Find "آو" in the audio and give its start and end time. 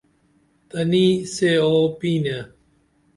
1.65-1.75